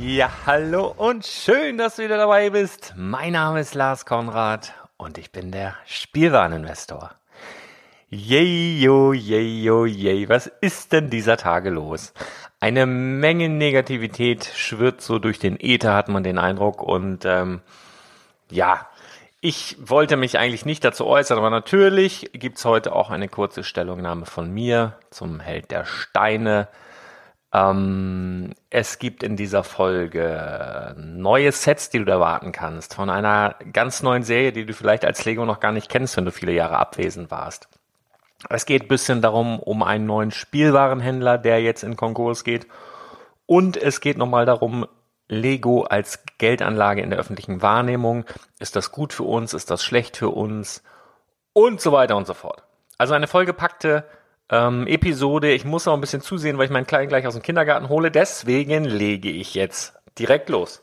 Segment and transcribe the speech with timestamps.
[0.00, 2.94] Ja, hallo und schön, dass du wieder dabei bist.
[2.96, 7.12] Mein Name ist Lars Konrad und ich bin der Spielwareninvestor.
[8.10, 10.28] Yay, yo, yay, yo, yay.
[10.28, 12.12] Was ist denn dieser Tage los?
[12.58, 16.82] Eine Menge Negativität schwirrt so durch den Äther, hat man den Eindruck.
[16.82, 17.60] Und ähm,
[18.50, 18.88] ja,
[19.40, 24.26] ich wollte mich eigentlich nicht dazu äußern, aber natürlich gibt's heute auch eine kurze Stellungnahme
[24.26, 26.68] von mir zum Held der Steine.
[27.54, 34.02] Ähm, es gibt in dieser Folge neue Sets, die du erwarten kannst, von einer ganz
[34.02, 36.78] neuen Serie, die du vielleicht als Lego noch gar nicht kennst, wenn du viele Jahre
[36.78, 37.68] abwesend warst.
[38.50, 42.66] Es geht ein bisschen darum, um einen neuen Spielwarenhändler, der jetzt in Konkurs geht.
[43.46, 44.86] Und es geht nochmal darum,
[45.28, 48.24] Lego als Geldanlage in der öffentlichen Wahrnehmung.
[48.58, 49.54] Ist das gut für uns?
[49.54, 50.82] Ist das schlecht für uns?
[51.52, 52.64] Und so weiter und so fort.
[52.98, 54.04] Also eine vollgepackte
[54.50, 55.52] ähm, Episode.
[55.52, 58.10] Ich muss auch ein bisschen zusehen, weil ich meinen Kleinen gleich aus dem Kindergarten hole.
[58.10, 60.82] Deswegen lege ich jetzt direkt los.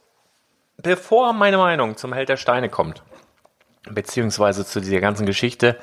[0.78, 3.04] Bevor meine Meinung zum Held der Steine kommt,
[3.90, 5.78] beziehungsweise zu dieser ganzen Geschichte,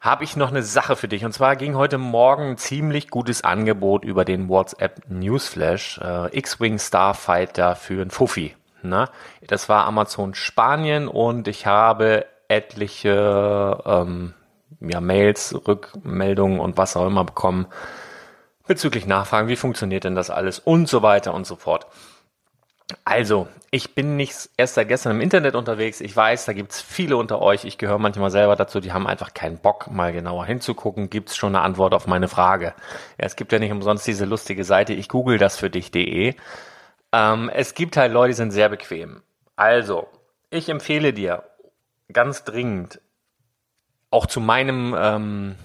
[0.00, 1.24] habe ich noch eine Sache für dich.
[1.24, 5.98] Und zwar ging heute Morgen ein ziemlich gutes Angebot über den WhatsApp Newsflash.
[5.98, 8.56] Äh, X-Wing Starfighter für ein Fuffi.
[8.82, 9.10] Ne?
[9.46, 14.34] Das war Amazon Spanien und ich habe etliche ähm,
[14.80, 17.66] ja, Mails, Rückmeldungen und was auch immer bekommen
[18.66, 21.88] bezüglich Nachfragen, wie funktioniert denn das alles und so weiter und so fort.
[23.04, 26.00] Also, ich bin nicht erst seit gestern im Internet unterwegs.
[26.00, 27.64] Ich weiß, da gibt's viele unter euch.
[27.64, 31.10] Ich gehöre manchmal selber dazu, die haben einfach keinen Bock, mal genauer hinzugucken.
[31.10, 32.66] Gibt's schon eine Antwort auf meine Frage?
[33.18, 36.34] Ja, es gibt ja nicht umsonst diese lustige Seite, ich google das für dich.de.
[37.12, 39.22] Ähm, es gibt halt Leute, die sind sehr bequem.
[39.56, 40.06] Also,
[40.50, 41.42] ich empfehle dir
[42.12, 43.00] ganz dringend,
[44.10, 45.56] auch zu meinem, ähm,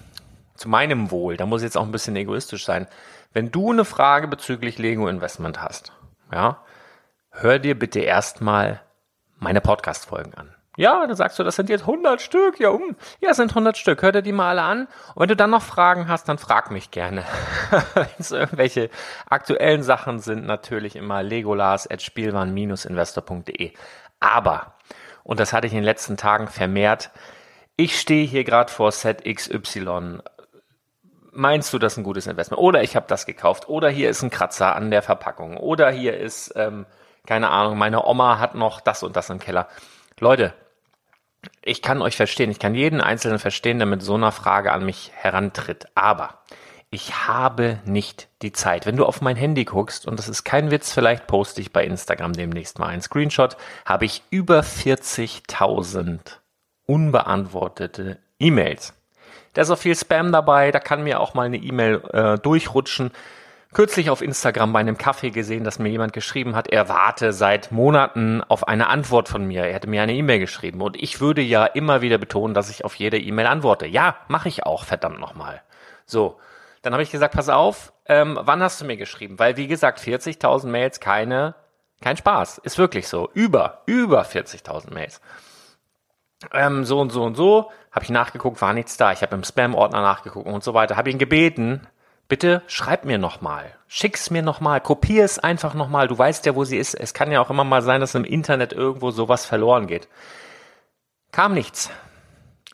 [0.54, 2.86] zu meinem Wohl, da muss ich jetzt auch ein bisschen egoistisch sein,
[3.32, 5.92] wenn du eine Frage bezüglich Lego Investment hast,
[6.32, 6.62] ja,
[7.30, 8.80] hör dir bitte erstmal
[9.38, 10.54] meine Podcast-Folgen an.
[10.78, 12.60] Ja, dann sagst du, das sind jetzt 100 Stück.
[12.60, 14.02] Ja, um, ja, es sind 100 Stück.
[14.02, 14.88] Hör dir die mal alle an.
[15.14, 17.24] Und wenn du dann noch Fragen hast, dann frag mich gerne.
[17.94, 18.90] wenn es irgendwelche
[19.28, 23.72] aktuellen Sachen sind, natürlich immer legolas at spielwaren-investor.de.
[24.20, 24.74] Aber,
[25.24, 27.10] und das hatte ich in den letzten Tagen vermehrt,
[27.76, 30.18] ich stehe hier gerade vor Set XY.
[31.32, 32.60] Meinst du, das ist ein gutes Investment?
[32.60, 33.68] Oder ich habe das gekauft.
[33.68, 35.58] Oder hier ist ein Kratzer an der Verpackung.
[35.58, 36.86] Oder hier ist, ähm,
[37.26, 39.68] keine Ahnung, meine Oma hat noch das und das im Keller.
[40.18, 40.54] Leute,
[41.62, 44.84] ich kann euch verstehen, ich kann jeden Einzelnen verstehen, der mit so einer Frage an
[44.84, 45.86] mich herantritt.
[45.94, 46.40] Aber
[46.90, 48.86] ich habe nicht die Zeit.
[48.86, 51.84] Wenn du auf mein Handy guckst, und das ist kein Witz, vielleicht poste ich bei
[51.84, 56.38] Instagram demnächst mal einen Screenshot, habe ich über 40.000
[56.86, 58.94] unbeantwortete E-Mails.
[59.52, 63.10] Da ist auch viel Spam dabei, da kann mir auch mal eine E-Mail äh, durchrutschen
[63.76, 67.72] kürzlich auf Instagram bei einem Kaffee gesehen, dass mir jemand geschrieben hat, er warte seit
[67.72, 69.64] Monaten auf eine Antwort von mir.
[69.64, 72.86] Er hätte mir eine E-Mail geschrieben und ich würde ja immer wieder betonen, dass ich
[72.86, 73.86] auf jede E-Mail antworte.
[73.86, 75.60] Ja, mache ich auch, verdammt nochmal.
[76.06, 76.38] So,
[76.80, 79.38] dann habe ich gesagt, pass auf, ähm, wann hast du mir geschrieben?
[79.38, 81.54] Weil wie gesagt, 40.000 Mails, keine,
[82.00, 82.56] kein Spaß.
[82.56, 83.28] Ist wirklich so.
[83.34, 85.20] Über, über 40.000 Mails.
[86.52, 89.12] Ähm, so und so und so, habe ich nachgeguckt, war nichts da.
[89.12, 90.96] Ich habe im Spam-Ordner nachgeguckt und so weiter.
[90.96, 91.86] Habe ihn gebeten,
[92.28, 96.64] bitte schreib mir nochmal, schick's mir nochmal, kopier es einfach nochmal, du weißt ja, wo
[96.64, 96.94] sie ist.
[96.94, 100.08] Es kann ja auch immer mal sein, dass im Internet irgendwo sowas verloren geht.
[101.32, 101.90] Kam nichts.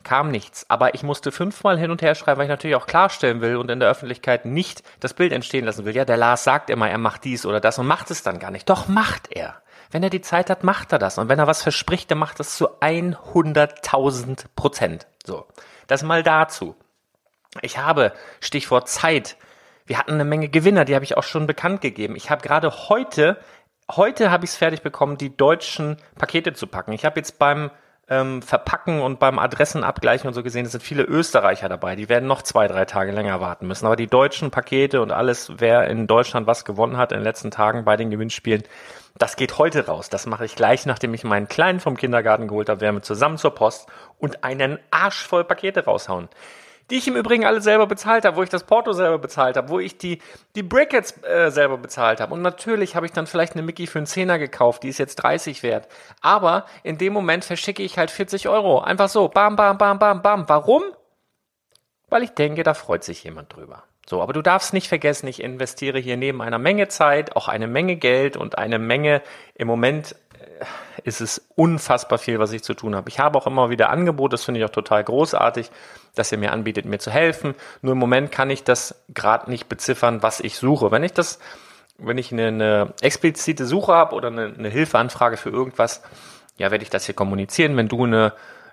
[0.03, 0.67] Kam nichts.
[0.69, 3.71] Aber ich musste fünfmal hin und her schreiben, weil ich natürlich auch klarstellen will und
[3.71, 5.95] in der Öffentlichkeit nicht das Bild entstehen lassen will.
[5.95, 8.51] Ja, der Lars sagt immer, er macht dies oder das und macht es dann gar
[8.51, 8.69] nicht.
[8.69, 9.63] Doch macht er.
[9.93, 11.19] Wenn er die Zeit hat, macht er das.
[11.19, 15.07] Und wenn er was verspricht, dann macht es zu 100.000 Prozent.
[15.25, 15.47] So.
[15.87, 16.75] Das mal dazu.
[17.61, 19.37] Ich habe, Stichwort Zeit,
[19.85, 22.17] wir hatten eine Menge Gewinner, die habe ich auch schon bekannt gegeben.
[22.17, 23.37] Ich habe gerade heute,
[23.91, 26.93] heute habe ich es fertig bekommen, die deutschen Pakete zu packen.
[26.93, 27.71] Ich habe jetzt beim
[28.13, 31.97] ähm, Verpacken und beim Adressenabgleichen und so gesehen, es sind viele Österreicher dabei.
[31.97, 33.87] Die werden noch zwei, drei Tage länger warten müssen.
[33.87, 37.51] Aber die deutschen Pakete und alles, wer in Deutschland was gewonnen hat in den letzten
[37.51, 38.65] Tagen bei den Gewinnspielen,
[39.17, 40.11] das geht heute raus.
[40.11, 43.39] Das mache ich gleich, nachdem ich meinen Kleinen vom Kindergarten geholt habe, werden wir zusammen
[43.39, 43.89] zur Post
[44.19, 46.29] und einen Arsch voll Pakete raushauen
[46.91, 49.69] die ich im Übrigen alle selber bezahlt habe, wo ich das Porto selber bezahlt habe,
[49.69, 50.21] wo ich die,
[50.55, 52.35] die Brackets äh, selber bezahlt habe.
[52.35, 55.17] Und natürlich habe ich dann vielleicht eine Mickey für einen Zehner gekauft, die ist jetzt
[55.17, 55.89] 30 wert.
[56.21, 58.81] Aber in dem Moment verschicke ich halt 40 Euro.
[58.81, 60.49] Einfach so, bam, bam, bam, bam, bam.
[60.49, 60.83] Warum?
[62.09, 63.85] Weil ich denke, da freut sich jemand drüber.
[64.07, 67.69] So, aber du darfst nicht vergessen, ich investiere hier neben einer Menge Zeit, auch eine
[67.69, 69.23] Menge Geld und eine Menge
[69.55, 70.17] im Moment
[71.05, 73.09] ist es unfassbar viel, was ich zu tun habe.
[73.09, 75.71] Ich habe auch immer wieder Angebote, das finde ich auch total großartig,
[76.15, 77.55] dass ihr mir anbietet, mir zu helfen.
[77.81, 80.91] Nur im Moment kann ich das gerade nicht beziffern, was ich suche.
[80.91, 81.39] Wenn ich das,
[81.99, 86.03] wenn ich eine, eine explizite Suche habe oder eine, eine Hilfeanfrage für irgendwas,
[86.59, 87.77] ja, werde ich das hier kommunizieren.
[87.77, 88.33] Wenn du eine,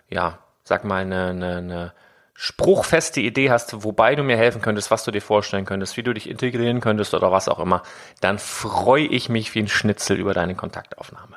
[0.10, 1.94] ja, sag mal, eine, eine, eine
[2.42, 6.14] spruchfeste Idee hast, wobei du mir helfen könntest, was du dir vorstellen könntest, wie du
[6.14, 7.84] dich integrieren könntest oder was auch immer,
[8.22, 11.36] dann freue ich mich wie ein Schnitzel über deine Kontaktaufnahme.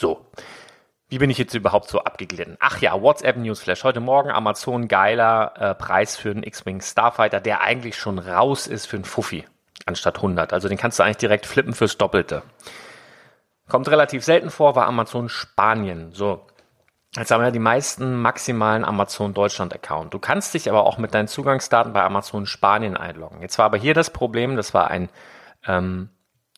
[0.00, 0.24] So.
[1.10, 2.56] Wie bin ich jetzt überhaupt so abgeglitten?
[2.58, 3.84] Ach ja, WhatsApp Newsflash.
[3.84, 8.86] Heute Morgen Amazon geiler äh, Preis für einen X-Wing Starfighter, der eigentlich schon raus ist
[8.86, 9.44] für einen Fuffi
[9.84, 10.54] anstatt 100.
[10.54, 12.42] Also den kannst du eigentlich direkt flippen fürs Doppelte.
[13.68, 16.12] Kommt relativ selten vor, war Amazon Spanien.
[16.12, 16.46] So.
[17.14, 20.14] Jetzt haben wir ja die meisten maximalen Amazon Deutschland Account.
[20.14, 23.42] Du kannst dich aber auch mit deinen Zugangsdaten bei Amazon Spanien einloggen.
[23.42, 25.10] Jetzt war aber hier das Problem, das war ein,
[25.66, 26.08] ähm,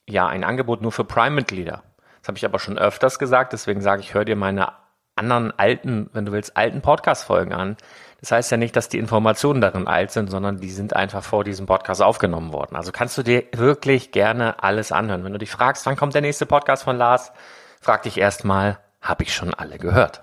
[0.06, 1.82] ja, ein Angebot nur für Prime-Mitglieder.
[2.22, 4.72] Das habe ich aber schon öfters gesagt, deswegen sage ich, hör dir meine
[5.16, 7.76] anderen alten, wenn du willst, alten Podcast-Folgen an.
[8.20, 11.42] Das heißt ja nicht, dass die Informationen darin alt sind, sondern die sind einfach vor
[11.42, 12.76] diesem Podcast aufgenommen worden.
[12.76, 15.24] Also kannst du dir wirklich gerne alles anhören.
[15.24, 17.32] Wenn du dich fragst, wann kommt der nächste Podcast von Lars,
[17.80, 20.22] frag dich erstmal, habe ich schon alle gehört?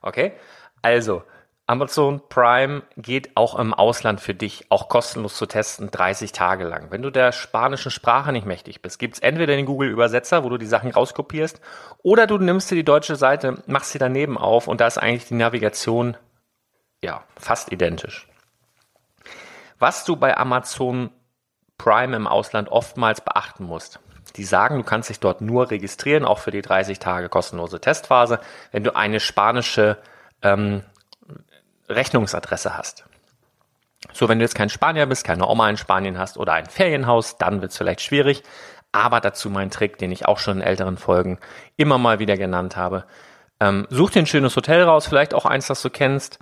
[0.00, 0.32] Okay?
[0.80, 1.22] Also,
[1.66, 6.90] Amazon Prime geht auch im Ausland für dich auch kostenlos zu testen, 30 Tage lang.
[6.90, 10.58] Wenn du der spanischen Sprache nicht mächtig bist, gibt's entweder den Google Übersetzer, wo du
[10.58, 11.62] die Sachen rauskopierst,
[12.02, 15.26] oder du nimmst dir die deutsche Seite, machst sie daneben auf und da ist eigentlich
[15.26, 16.18] die Navigation
[17.02, 18.28] ja fast identisch.
[19.78, 21.10] Was du bei Amazon
[21.78, 24.00] Prime im Ausland oftmals beachten musst.
[24.36, 28.40] Die sagen, du kannst dich dort nur registrieren, auch für die 30 Tage kostenlose Testphase,
[28.72, 29.98] wenn du eine spanische
[30.42, 30.82] ähm,
[31.88, 33.04] Rechnungsadresse hast.
[34.12, 37.38] So, wenn du jetzt kein Spanier bist, keine Oma in Spanien hast oder ein Ferienhaus,
[37.38, 38.42] dann wird es vielleicht schwierig.
[38.92, 41.38] Aber dazu mein Trick, den ich auch schon in älteren Folgen
[41.76, 43.06] immer mal wieder genannt habe.
[43.60, 46.38] Ähm, such dir ein schönes Hotel raus, vielleicht auch eins, das du kennst.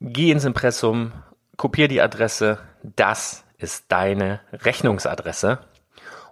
[0.00, 1.12] Geh ins Impressum,
[1.56, 2.58] kopier die Adresse.
[2.82, 5.58] Das ist deine Rechnungsadresse.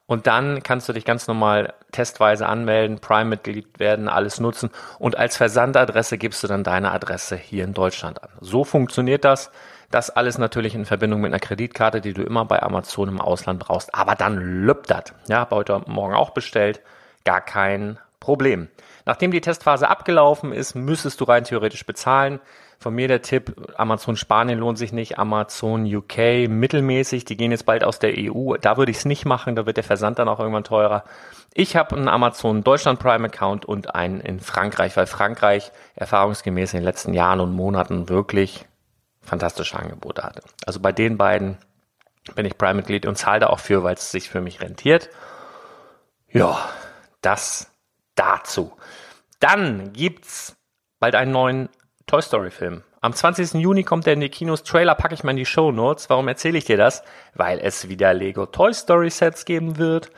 [0.08, 4.70] Und dann kannst du dich ganz normal testweise anmelden, Prime-Mitglied werden, alles nutzen.
[4.98, 8.30] Und als Versandadresse gibst du dann deine Adresse hier in Deutschland an.
[8.40, 9.50] So funktioniert das.
[9.90, 13.60] Das alles natürlich in Verbindung mit einer Kreditkarte, die du immer bei Amazon im Ausland
[13.60, 13.94] brauchst.
[13.94, 15.12] Aber dann lübt das.
[15.28, 16.80] Ja, habe heute Morgen auch bestellt.
[17.24, 18.68] Gar kein Problem.
[19.04, 22.40] Nachdem die Testphase abgelaufen ist, müsstest du rein theoretisch bezahlen.
[22.80, 27.66] Von mir der Tipp, Amazon Spanien lohnt sich nicht, Amazon UK mittelmäßig, die gehen jetzt
[27.66, 30.28] bald aus der EU, da würde ich es nicht machen, da wird der Versand dann
[30.28, 31.02] auch irgendwann teurer.
[31.54, 36.78] Ich habe einen Amazon Deutschland Prime Account und einen in Frankreich, weil Frankreich erfahrungsgemäß in
[36.78, 38.64] den letzten Jahren und Monaten wirklich
[39.22, 40.42] fantastische Angebote hatte.
[40.64, 41.58] Also bei den beiden
[42.36, 45.10] bin ich Prime-Mitglied und zahle da auch für, weil es sich für mich rentiert.
[46.30, 46.58] Ja,
[47.22, 47.72] das
[48.14, 48.72] dazu.
[49.40, 50.56] Dann gibt's
[51.00, 51.68] bald einen neuen
[52.08, 52.82] Toy Story Film.
[53.02, 53.60] Am 20.
[53.60, 54.64] Juni kommt der in die Kinos.
[54.64, 56.08] Trailer packe ich mal in die Show Notes.
[56.08, 57.02] Warum erzähle ich dir das?
[57.34, 60.10] Weil es wieder Lego Toy Story Sets geben wird.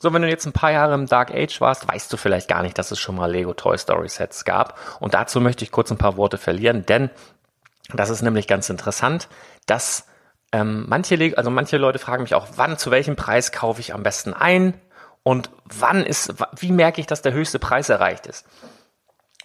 [0.00, 2.62] So, wenn du jetzt ein paar Jahre im Dark Age warst, weißt du vielleicht gar
[2.62, 4.78] nicht, dass es schon mal Lego Toy Story Sets gab.
[4.98, 7.10] Und dazu möchte ich kurz ein paar Worte verlieren, denn
[7.92, 9.28] das ist nämlich ganz interessant,
[9.66, 10.06] dass
[10.52, 13.92] ähm, manche, Lego, also manche Leute fragen mich auch, wann, zu welchem Preis kaufe ich
[13.92, 14.74] am besten ein
[15.22, 18.46] und wann ist, wie merke ich, dass der höchste Preis erreicht ist?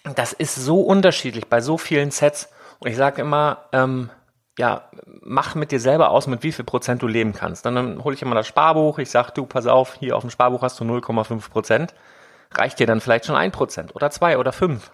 [0.04, 2.50] Das ist so unterschiedlich bei so vielen Sets.
[2.80, 4.10] Und ich sage immer, ähm,
[4.58, 4.90] ja,
[5.22, 7.66] mach mit dir selber aus, mit wie viel Prozent du leben kannst.
[7.66, 9.00] Dann, dann hole ich immer das Sparbuch.
[9.00, 11.94] Ich sage, du, pass auf, hier auf dem Sparbuch hast du 0,5 Prozent.
[12.54, 14.92] Reicht dir dann vielleicht schon ein Prozent oder zwei oder fünf.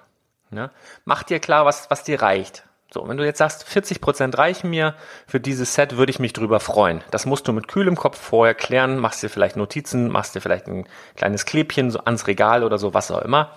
[0.52, 0.70] Ne?
[1.06, 2.64] Mach dir klar, was, was dir reicht.
[2.94, 4.96] So, wenn du jetzt sagst, 40 Prozent reichen mir
[5.28, 7.04] für dieses Set, würde ich mich drüber freuen.
[7.12, 10.68] Das musst du mit kühlem Kopf vorher klären, machst dir vielleicht Notizen, machst dir vielleicht
[10.68, 13.52] ein kleines Klebchen so ans Regal oder so, was auch immer.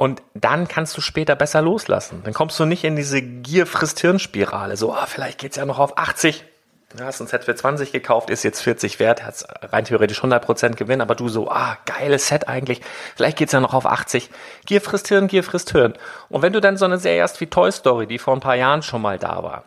[0.00, 2.22] Und dann kannst du später besser loslassen.
[2.24, 4.78] Dann kommst du nicht in diese Gier-Frisst-Hirn-Spirale.
[4.78, 6.42] So, ah, vielleicht geht's ja noch auf 80.
[6.96, 10.76] Du hast ein Set für 20 gekauft, ist jetzt 40 wert, hat rein theoretisch 100%
[10.76, 12.80] Gewinn, aber du so, ah, geiles Set eigentlich,
[13.14, 14.30] vielleicht geht's ja noch auf 80.
[14.64, 15.92] Gier frisst Hirn, Gier frisst Hirn.
[16.30, 18.56] Und wenn du dann so eine Serie hast wie Toy Story, die vor ein paar
[18.56, 19.64] Jahren schon mal da war,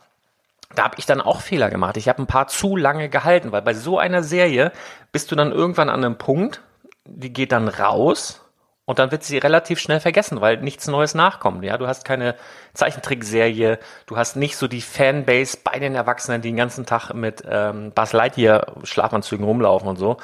[0.74, 1.96] da habe ich dann auch Fehler gemacht.
[1.98, 4.72] Ich habe ein paar zu lange gehalten, weil bei so einer Serie
[5.12, 6.62] bist du dann irgendwann an einem Punkt,
[7.06, 8.43] die geht dann raus
[8.86, 11.64] und dann wird sie relativ schnell vergessen, weil nichts Neues nachkommt.
[11.64, 12.36] Ja, du hast keine
[12.74, 17.44] Zeichentrickserie, du hast nicht so die Fanbase bei den Erwachsenen, die den ganzen Tag mit
[17.50, 20.18] ähm, Buzz Lightyear Schlafanzügen rumlaufen und so,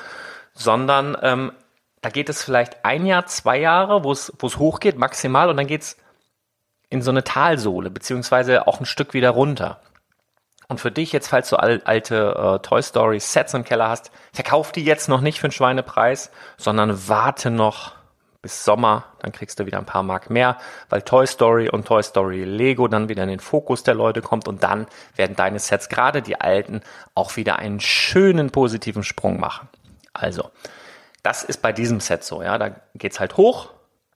[0.53, 1.53] sondern ähm,
[2.01, 5.57] da geht es vielleicht ein Jahr, zwei Jahre, wo es wo es hochgeht maximal und
[5.57, 5.97] dann geht's
[6.89, 9.79] in so eine Talsohle beziehungsweise auch ein Stück wieder runter.
[10.67, 14.71] Und für dich jetzt, falls du alte äh, Toy Story Sets im Keller hast, verkauf
[14.71, 17.93] die jetzt noch nicht für einen Schweinepreis, sondern warte noch
[18.41, 20.58] bis Sommer, dann kriegst du wieder ein paar Mark mehr,
[20.89, 24.48] weil Toy Story und Toy Story Lego dann wieder in den Fokus der Leute kommt
[24.48, 26.81] und dann werden deine Sets, gerade die alten,
[27.15, 29.67] auch wieder einen schönen positiven Sprung machen.
[30.13, 30.51] Also,
[31.22, 33.72] das ist bei diesem Set so, ja, da geht's halt hoch,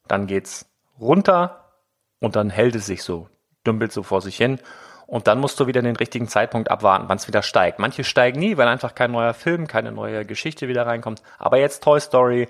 [0.08, 0.65] dann geht's
[1.00, 1.72] runter
[2.20, 3.27] und dann hält es sich so,
[3.68, 4.60] dümpelt so vor sich hin
[5.06, 7.77] und dann musst du wieder den richtigen Zeitpunkt abwarten, wann es wieder steigt.
[7.77, 11.22] Manche steigen nie, weil einfach kein neuer Film, keine neue Geschichte wieder reinkommt.
[11.38, 12.48] Aber jetzt Toy Story,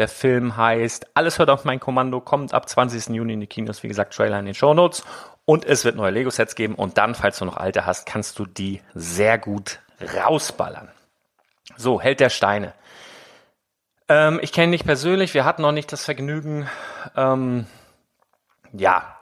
[0.00, 3.14] der Film heißt Alles hört auf mein Kommando, kommt ab 20.
[3.14, 5.04] Juni in die Kinos, wie gesagt, Trailer in den Show Notes.
[5.44, 6.74] Und es wird neue Lego-Sets geben.
[6.74, 10.88] Und dann, falls du noch alte hast, kannst du die sehr gut rausballern.
[11.76, 12.72] So, Held der Steine.
[14.08, 16.66] Ähm, ich kenne dich persönlich, wir hatten noch nicht das Vergnügen.
[17.14, 17.66] Ähm,
[18.72, 19.19] ja,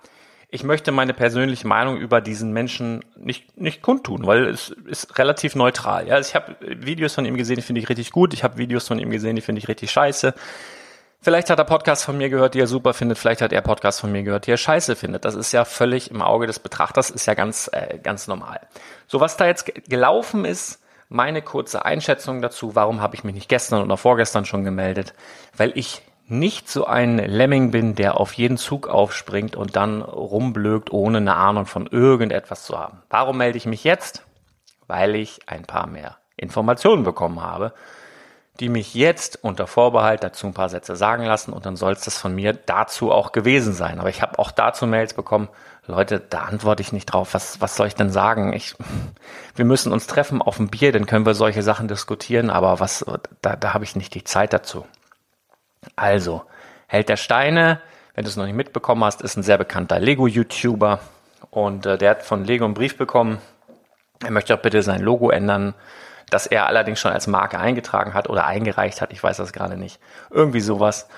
[0.50, 5.54] ich möchte meine persönliche Meinung über diesen Menschen nicht, nicht kundtun, weil es ist relativ
[5.54, 6.08] neutral.
[6.08, 8.32] Ja, ich habe Videos von ihm gesehen, die finde ich richtig gut.
[8.32, 10.32] Ich habe Videos von ihm gesehen, die finde ich richtig scheiße.
[11.20, 13.18] Vielleicht hat er Podcasts von mir gehört, die er super findet.
[13.18, 15.26] Vielleicht hat er Podcasts von mir gehört, die er scheiße findet.
[15.26, 18.60] Das ist ja völlig im Auge des Betrachters, ist ja ganz, äh, ganz normal.
[19.06, 22.74] So was da jetzt gelaufen ist, meine kurze Einschätzung dazu.
[22.74, 25.12] Warum habe ich mich nicht gestern oder vorgestern schon gemeldet?
[25.56, 30.92] Weil ich nicht so ein Lemming bin, der auf jeden Zug aufspringt und dann rumblökt,
[30.92, 33.02] ohne eine Ahnung von irgendetwas zu haben.
[33.08, 34.24] Warum melde ich mich jetzt?
[34.86, 37.72] Weil ich ein paar mehr Informationen bekommen habe,
[38.60, 42.02] die mich jetzt unter Vorbehalt dazu ein paar Sätze sagen lassen und dann soll es
[42.02, 43.98] das von mir dazu auch gewesen sein.
[43.98, 45.48] Aber ich habe auch dazu Mails bekommen,
[45.86, 47.32] Leute, da antworte ich nicht drauf.
[47.32, 48.52] Was, was soll ich denn sagen?
[48.52, 48.74] Ich,
[49.56, 53.04] wir müssen uns treffen auf ein Bier, dann können wir solche Sachen diskutieren, aber was,
[53.40, 54.84] da, da habe ich nicht die Zeit dazu.
[55.96, 56.44] Also,
[56.88, 57.80] Held der Steine,
[58.14, 61.00] wenn du es noch nicht mitbekommen hast, ist ein sehr bekannter Lego-YouTuber
[61.50, 63.38] und äh, der hat von Lego einen Brief bekommen.
[64.24, 65.74] Er möchte auch bitte sein Logo ändern,
[66.30, 69.12] das er allerdings schon als Marke eingetragen hat oder eingereicht hat.
[69.12, 70.00] Ich weiß das gerade nicht.
[70.30, 71.08] Irgendwie sowas.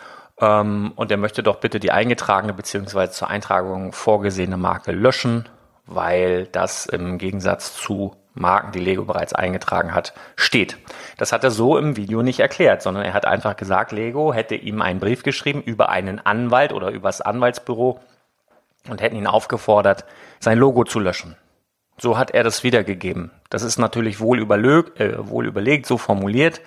[0.40, 3.10] Ähm, und er möchte doch bitte die eingetragene bzw.
[3.10, 5.48] zur Eintragung vorgesehene Marke löschen,
[5.86, 10.78] weil das im Gegensatz zu Marken, die Lego bereits eingetragen hat, steht.
[11.16, 14.54] Das hat er so im Video nicht erklärt, sondern er hat einfach gesagt, Lego hätte
[14.54, 18.00] ihm einen Brief geschrieben über einen Anwalt oder übers Anwaltsbüro
[18.88, 20.04] und hätten ihn aufgefordert,
[20.38, 21.36] sein Logo zu löschen.
[21.98, 23.30] So hat er das wiedergegeben.
[23.50, 26.62] Das ist natürlich wohl, überlegt, äh, wohl überlegt, so formuliert.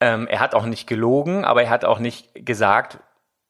[0.00, 3.00] Ähm, er hat auch nicht gelogen, aber er hat auch nicht gesagt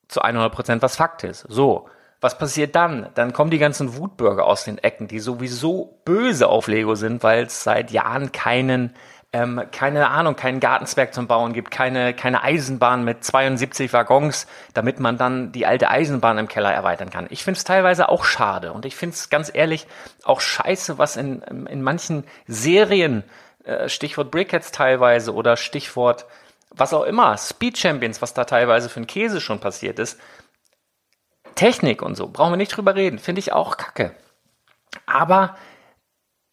[0.08, 1.44] zu 100 Prozent, was Fakt ist.
[1.48, 1.90] So.
[2.20, 3.08] Was passiert dann?
[3.14, 7.44] Dann kommen die ganzen Wutbürger aus den Ecken, die sowieso böse auf Lego sind, weil
[7.44, 8.94] es seit Jahren keinen
[9.30, 15.00] ähm, keine Ahnung, kein Gartenzwerg zum Bauen gibt, keine, keine Eisenbahn mit 72 Waggons, damit
[15.00, 17.26] man dann die alte Eisenbahn im Keller erweitern kann.
[17.28, 19.86] Ich finde es teilweise auch schade und ich finde es ganz ehrlich
[20.24, 23.22] auch scheiße, was in, in manchen Serien,
[23.64, 26.24] äh, Stichwort Brickheads teilweise oder Stichwort
[26.70, 30.18] was auch immer, Speed Champions, was da teilweise für ein Käse schon passiert ist.
[31.58, 34.14] Technik und so, brauchen wir nicht drüber reden, finde ich auch kacke.
[35.06, 35.56] Aber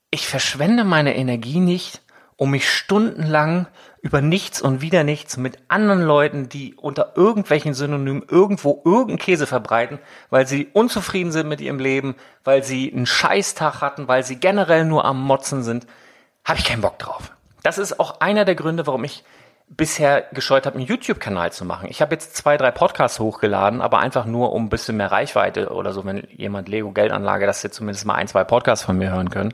[0.10, 2.02] ich verschwende meine Energie nicht
[2.38, 3.68] um mich stundenlang
[4.02, 9.48] über nichts und wieder nichts mit anderen Leuten, die unter irgendwelchen Synonymen irgendwo irgendeinen Käse
[9.48, 10.00] verbreiten,
[10.32, 14.86] weil sie unzufrieden sind mit ihrem Leben, weil sie einen Scheißtag hatten, weil sie generell
[14.86, 15.88] nur am Motzen sind,
[16.44, 17.32] habe ich keinen Bock drauf.
[17.64, 19.24] Das ist auch einer der Gründe, warum ich
[19.68, 21.90] bisher gescheut habe, einen YouTube-Kanal zu machen.
[21.90, 25.70] Ich habe jetzt zwei, drei Podcasts hochgeladen, aber einfach nur um ein bisschen mehr Reichweite
[25.70, 29.12] oder so, wenn jemand Lego Geldanlage, dass sie zumindest mal ein, zwei Podcasts von mir
[29.12, 29.54] hören können.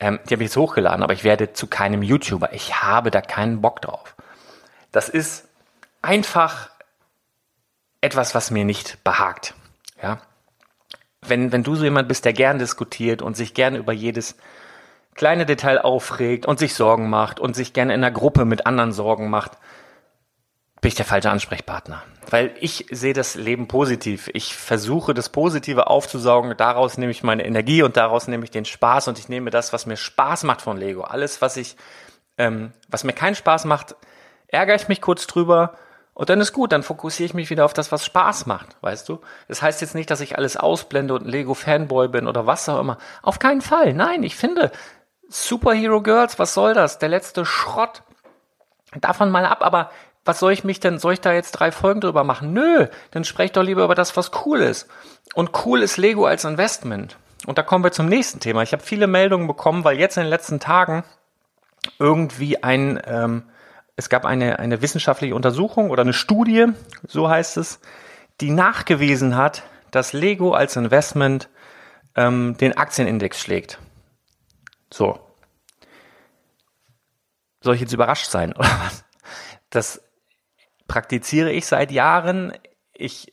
[0.00, 2.52] Ähm, die habe ich jetzt hochgeladen, aber ich werde zu keinem YouTuber.
[2.52, 4.14] Ich habe da keinen Bock drauf.
[4.92, 5.48] Das ist
[6.02, 6.70] einfach
[8.00, 9.54] etwas, was mir nicht behagt.
[10.02, 10.18] Ja?
[11.26, 14.36] Wenn, wenn du so jemand bist, der gern diskutiert und sich gern über jedes
[15.18, 18.92] kleine Detail aufregt und sich Sorgen macht und sich gern in einer Gruppe mit anderen
[18.92, 19.52] Sorgen macht,
[20.80, 22.04] bin ich der falsche Ansprechpartner.
[22.30, 24.30] Weil ich sehe das Leben positiv.
[24.32, 26.54] Ich versuche das Positive aufzusaugen.
[26.56, 29.72] Daraus nehme ich meine Energie und daraus nehme ich den Spaß und ich nehme das,
[29.72, 31.02] was mir Spaß macht von Lego.
[31.02, 31.76] Alles, was ich,
[32.36, 33.96] ähm, was mir keinen Spaß macht,
[34.46, 35.74] ärgere ich mich kurz drüber
[36.14, 36.70] und dann ist gut.
[36.70, 38.76] Dann fokussiere ich mich wieder auf das, was Spaß macht.
[38.82, 39.20] Weißt du?
[39.48, 42.68] Das heißt jetzt nicht, dass ich alles ausblende und ein Lego Fanboy bin oder was
[42.68, 42.98] auch immer.
[43.22, 43.94] Auf keinen Fall.
[43.94, 44.70] Nein, ich finde
[45.28, 46.98] Superhero Girls, was soll das?
[46.98, 48.02] Der letzte Schrott.
[49.00, 49.90] Davon mal ab, aber
[50.24, 52.52] was soll ich mich denn, soll ich da jetzt drei Folgen drüber machen?
[52.52, 54.88] Nö, dann sprecht doch lieber über das, was cool ist.
[55.34, 57.16] Und cool ist Lego als Investment.
[57.46, 58.62] Und da kommen wir zum nächsten Thema.
[58.62, 61.04] Ich habe viele Meldungen bekommen, weil jetzt in den letzten Tagen
[61.98, 63.44] irgendwie ein, ähm,
[63.96, 66.66] es gab eine, eine wissenschaftliche Untersuchung oder eine Studie,
[67.06, 67.80] so heißt es,
[68.40, 71.48] die nachgewiesen hat, dass Lego als Investment
[72.16, 73.78] ähm, den Aktienindex schlägt.
[74.92, 75.18] So.
[77.60, 79.04] Soll ich jetzt überrascht sein, oder was?
[79.70, 80.02] Das
[80.86, 82.52] praktiziere ich seit Jahren.
[82.92, 83.30] Ich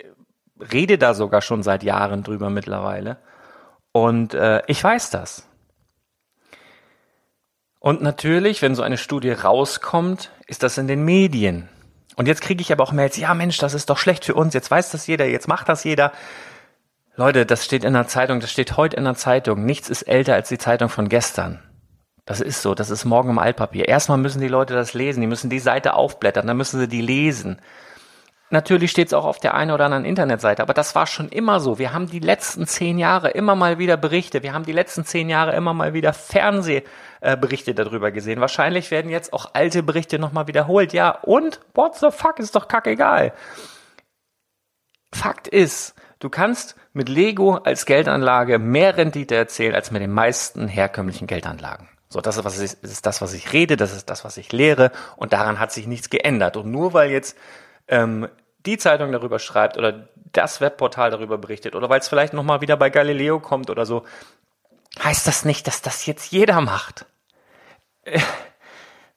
[0.59, 3.17] rede da sogar schon seit Jahren drüber mittlerweile.
[3.91, 5.47] Und äh, ich weiß das.
[7.79, 11.69] Und natürlich, wenn so eine Studie rauskommt, ist das in den Medien.
[12.15, 14.53] Und jetzt kriege ich aber auch Mails, ja Mensch, das ist doch schlecht für uns,
[14.53, 16.11] jetzt weiß das jeder, jetzt macht das jeder.
[17.17, 19.63] Leute, das steht in der Zeitung, das steht heute in der Zeitung.
[19.65, 21.61] Nichts ist älter als die Zeitung von gestern.
[22.25, 23.87] Das ist so, das ist morgen im Altpapier.
[23.87, 27.01] Erstmal müssen die Leute das lesen, die müssen die Seite aufblättern, dann müssen sie die
[27.01, 27.61] lesen.
[28.49, 31.59] Natürlich steht es auch auf der einen oder anderen Internetseite, aber das war schon immer
[31.59, 31.79] so.
[31.79, 35.29] Wir haben die letzten zehn Jahre immer mal wieder Berichte, wir haben die letzten zehn
[35.29, 38.41] Jahre immer mal wieder Fernsehberichte darüber gesehen.
[38.41, 40.93] Wahrscheinlich werden jetzt auch alte Berichte nochmal wiederholt.
[40.93, 43.33] Ja, und what the fuck, ist doch kackegal.
[45.13, 50.67] Fakt ist, du kannst mit Lego als Geldanlage mehr Rendite erzielen als mit den meisten
[50.67, 51.89] herkömmlichen Geldanlagen.
[52.09, 54.51] So, das ist, was ich, ist das, was ich rede, das ist das, was ich
[54.51, 56.55] lehre und daran hat sich nichts geändert.
[56.55, 57.37] Und nur weil jetzt
[57.87, 58.27] ähm,
[58.65, 62.77] die Zeitung darüber schreibt oder das Webportal darüber berichtet oder weil es vielleicht nochmal wieder
[62.77, 64.05] bei Galileo kommt oder so,
[65.03, 67.05] heißt das nicht, dass das jetzt jeder macht.
[68.03, 68.19] Äh,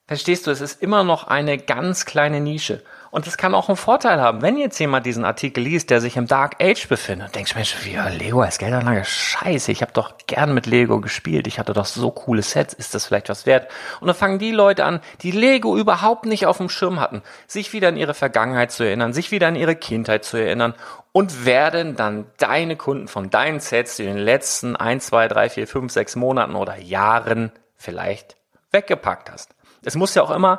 [0.07, 2.83] verstehst du, es ist immer noch eine ganz kleine Nische.
[3.11, 4.42] Und das kann auch einen Vorteil haben.
[4.42, 7.77] Wenn jetzt jemand diesen Artikel liest, der sich im Dark Age befindet, denkst du, Mensch,
[7.85, 11.87] wie Lego als Geldanlage, scheiße, ich habe doch gern mit Lego gespielt, ich hatte doch
[11.87, 13.71] so coole Sets, ist das vielleicht was wert?
[14.01, 17.73] Und dann fangen die Leute an, die Lego überhaupt nicht auf dem Schirm hatten, sich
[17.73, 20.75] wieder an ihre Vergangenheit zu erinnern, sich wieder an ihre Kindheit zu erinnern
[21.12, 25.49] und werden dann deine Kunden von deinen Sets, die in den letzten ein, zwei, drei,
[25.49, 28.37] vier, fünf, sechs Monaten oder Jahren vielleicht
[28.71, 29.55] weggepackt hast.
[29.85, 30.59] Es muss ja auch immer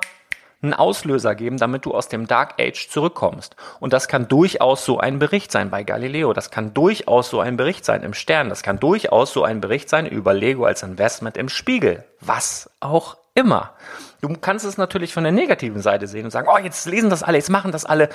[0.61, 3.55] einen Auslöser geben, damit du aus dem Dark Age zurückkommst.
[3.79, 6.33] Und das kann durchaus so ein Bericht sein bei Galileo.
[6.33, 8.49] Das kann durchaus so ein Bericht sein im Stern.
[8.49, 12.03] Das kann durchaus so ein Bericht sein über Lego als Investment im Spiegel.
[12.19, 13.73] Was auch immer.
[14.21, 17.23] Du kannst es natürlich von der negativen Seite sehen und sagen, oh, jetzt lesen das
[17.23, 18.09] alle, jetzt machen das alle.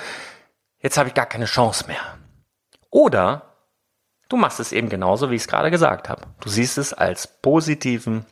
[0.79, 2.17] Jetzt habe ich gar keine Chance mehr.
[2.91, 3.53] Oder
[4.29, 6.21] du machst es eben genauso, wie ich es gerade gesagt habe.
[6.41, 8.25] Du siehst es als positiven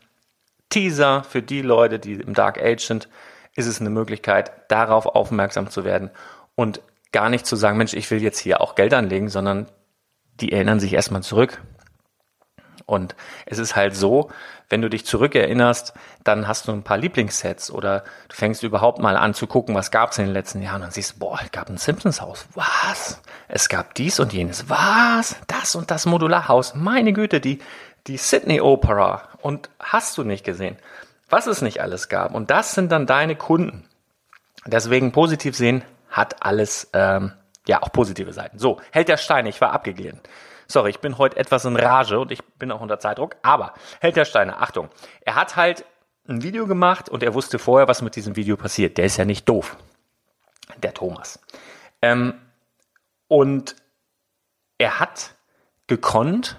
[0.69, 3.09] Teaser für die Leute, die im Dark Age sind,
[3.55, 6.11] ist es eine Möglichkeit, darauf aufmerksam zu werden
[6.55, 9.67] und gar nicht zu sagen, Mensch, ich will jetzt hier auch Geld anlegen, sondern
[10.39, 11.61] die erinnern sich erstmal zurück.
[12.85, 14.29] Und es ist halt so,
[14.69, 19.15] wenn du dich zurückerinnerst, dann hast du ein paar Lieblingssets oder du fängst überhaupt mal
[19.15, 21.51] an zu gucken, was gab es in den letzten Jahren und dann siehst, boah, es
[21.51, 22.47] gab ein Simpsons-Haus.
[22.55, 23.21] Was?
[23.47, 24.69] Es gab dies und jenes.
[24.69, 25.37] Was?
[25.47, 26.73] Das und das Modularhaus.
[26.75, 27.59] Meine Güte, die,
[28.07, 29.29] die Sydney Opera.
[29.41, 30.77] Und hast du nicht gesehen?
[31.33, 32.35] Was es nicht alles gab.
[32.35, 33.89] Und das sind dann deine Kunden.
[34.67, 37.33] Deswegen positiv sehen hat alles ähm,
[37.67, 38.59] ja auch positive Seiten.
[38.59, 40.21] So, Held der Steine, ich war abgegeben.
[40.67, 43.35] Sorry, ich bin heute etwas in Rage und ich bin auch unter Zeitdruck.
[43.41, 44.89] Aber Held der Steine, Achtung,
[45.21, 45.85] er hat halt
[46.29, 48.99] ein Video gemacht und er wusste vorher, was mit diesem Video passiert.
[48.99, 49.75] Der ist ja nicht doof,
[50.83, 51.39] der Thomas.
[52.03, 52.35] Ähm,
[53.27, 53.75] und
[54.77, 55.33] er hat
[55.87, 56.57] gekonnt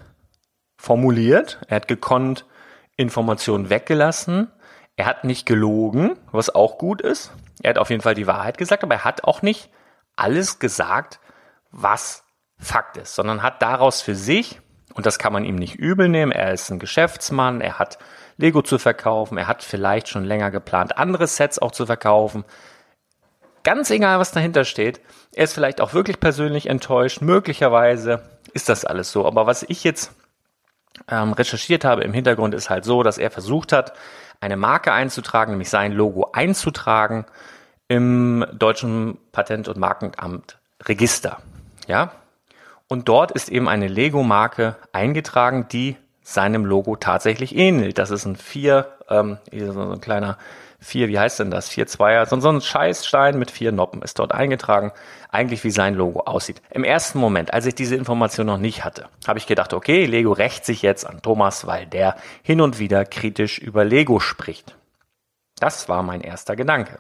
[0.77, 2.45] formuliert, er hat gekonnt
[2.97, 4.51] Informationen weggelassen
[4.97, 7.33] er hat nicht gelogen, was auch gut ist.
[7.63, 9.71] Er hat auf jeden Fall die Wahrheit gesagt, aber er hat auch nicht
[10.17, 11.21] alles gesagt,
[11.71, 12.25] was
[12.59, 14.61] Fakt ist, sondern hat daraus für sich,
[14.95, 17.99] und das kann man ihm nicht übel nehmen, er ist ein Geschäftsmann, er hat
[18.37, 22.45] Lego zu verkaufen, er hat vielleicht schon länger geplant, andere Sets auch zu verkaufen.
[23.65, 25.01] Ganz egal, was dahinter steht,
[25.35, 29.27] er ist vielleicht auch wirklich persönlich enttäuscht, möglicherweise ist das alles so.
[29.27, 30.13] Aber was ich jetzt
[31.09, 33.95] ähm, recherchiert habe im Hintergrund ist halt so, dass er versucht hat,
[34.41, 37.27] eine Marke einzutragen, nämlich sein Logo einzutragen
[37.89, 41.39] im deutschen Patent- und Markenamt Register.
[41.87, 42.13] Ja?
[42.89, 47.99] Und dort ist eben eine Lego-Marke eingetragen, die seinem Logo tatsächlich ähnelt.
[47.99, 50.39] Das ist ein vier, ähm, so ein kleiner
[50.85, 51.69] vier, wie heißt denn das?
[51.69, 54.93] Vier Zweier, so, so ein Scheißstein mit vier Noppen ist dort eingetragen,
[55.31, 56.63] eigentlich wie sein Logo aussieht.
[56.71, 60.33] Im ersten Moment, als ich diese Information noch nicht hatte, habe ich gedacht, okay, Lego
[60.33, 64.77] rächt sich jetzt an Thomas, weil der hin und wieder kritisch über Lego spricht.
[65.59, 66.99] Das war mein erster Gedanke.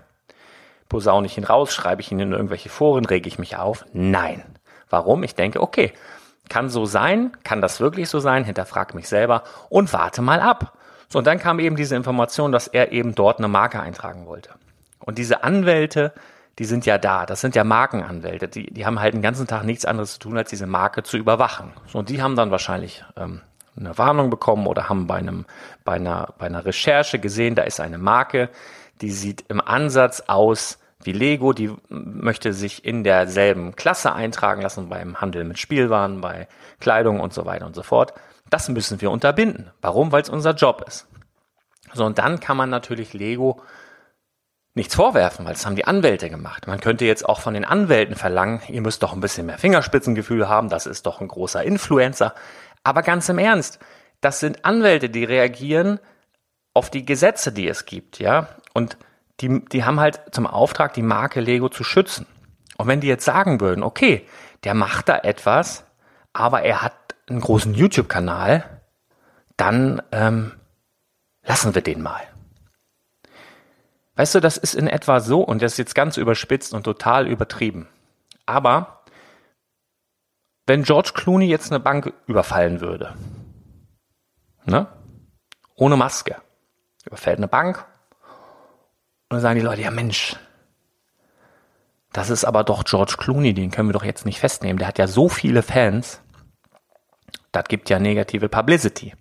[0.88, 3.84] Posaune ich ihn raus, schreibe ich ihn in irgendwelche Foren, rege ich mich auf?
[3.92, 4.42] Nein.
[4.90, 5.22] Warum?
[5.22, 5.92] Ich denke, okay,
[6.48, 10.76] kann so sein, kann das wirklich so sein, hinterfrag mich selber und warte mal ab.
[11.14, 14.50] So, und dann kam eben diese Information, dass er eben dort eine Marke eintragen wollte.
[14.98, 16.12] Und diese Anwälte,
[16.58, 17.24] die sind ja da.
[17.24, 18.48] Das sind ja Markenanwälte.
[18.48, 21.16] Die, die haben halt den ganzen Tag nichts anderes zu tun, als diese Marke zu
[21.16, 21.70] überwachen.
[21.86, 23.42] So, und die haben dann wahrscheinlich ähm,
[23.78, 25.44] eine Warnung bekommen oder haben bei, einem,
[25.84, 28.50] bei, einer, bei einer Recherche gesehen, da ist eine Marke,
[29.00, 34.88] die sieht im Ansatz aus wie Lego, die möchte sich in derselben Klasse eintragen lassen
[34.88, 36.48] beim Handel mit Spielwaren, bei
[36.80, 38.14] Kleidung und so weiter und so fort.
[38.50, 39.70] Das müssen wir unterbinden.
[39.80, 40.12] Warum?
[40.12, 41.06] Weil es unser Job ist.
[41.92, 43.62] So, und dann kann man natürlich Lego
[44.74, 46.66] nichts vorwerfen, weil das haben die Anwälte gemacht.
[46.66, 50.48] Man könnte jetzt auch von den Anwälten verlangen, ihr müsst doch ein bisschen mehr Fingerspitzengefühl
[50.48, 52.34] haben, das ist doch ein großer Influencer.
[52.82, 53.78] Aber ganz im Ernst,
[54.20, 56.00] das sind Anwälte, die reagieren
[56.74, 58.48] auf die Gesetze, die es gibt, ja.
[58.72, 58.98] Und
[59.40, 62.26] die, die haben halt zum Auftrag, die Marke Lego zu schützen.
[62.76, 64.26] Und wenn die jetzt sagen würden, okay,
[64.64, 65.84] der macht da etwas,
[66.32, 66.94] aber er hat
[67.28, 68.80] einen großen YouTube-Kanal,
[69.56, 70.52] dann ähm,
[71.42, 72.22] lassen wir den mal.
[74.16, 77.26] Weißt du, das ist in etwa so, und das ist jetzt ganz überspitzt und total
[77.26, 77.88] übertrieben.
[78.46, 79.04] Aber
[80.66, 83.14] wenn George Clooney jetzt eine Bank überfallen würde,
[84.64, 84.86] ne?
[85.76, 86.36] Ohne Maske,
[87.04, 87.84] überfällt eine Bank,
[89.28, 90.36] und dann sagen die Leute, ja Mensch,
[92.12, 94.78] das ist aber doch George Clooney, den können wir doch jetzt nicht festnehmen.
[94.78, 96.20] Der hat ja so viele Fans
[97.54, 99.14] das gibt ja negative Publicity.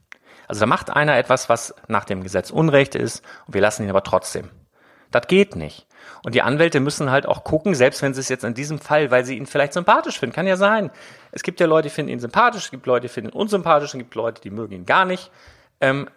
[0.48, 3.90] Also da macht einer etwas, was nach dem Gesetz Unrecht ist und wir lassen ihn
[3.90, 4.50] aber trotzdem.
[5.12, 5.88] Das geht nicht.
[6.24, 9.12] Und die Anwälte müssen halt auch gucken, selbst wenn sie es jetzt in diesem Fall,
[9.12, 10.90] weil sie ihn vielleicht sympathisch finden, kann ja sein.
[11.32, 13.94] Es gibt ja Leute, die finden ihn sympathisch, es gibt Leute, die finden ihn unsympathisch,
[13.94, 15.32] es gibt Leute, die mögen ihn gar nicht.
[15.80, 16.10] Ähm,